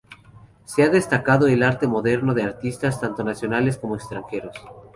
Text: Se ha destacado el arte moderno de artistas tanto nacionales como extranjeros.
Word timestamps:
Se 0.65 0.81
ha 0.81 0.89
destacado 0.89 1.45
el 1.45 1.61
arte 1.61 1.85
moderno 1.85 2.33
de 2.33 2.41
artistas 2.41 2.99
tanto 2.99 3.23
nacionales 3.23 3.77
como 3.77 3.95
extranjeros. 3.95 4.55